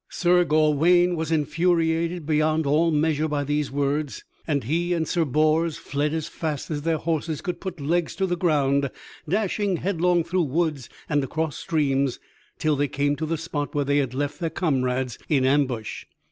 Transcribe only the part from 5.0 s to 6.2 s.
Sir Bors fled